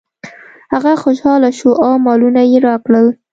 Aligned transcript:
هغه 0.73 0.93
خوشحاله 1.03 1.49
شو 1.59 1.69
او 1.85 1.93
مالونه 2.05 2.41
یې 2.51 2.57
راکړل. 2.67 3.07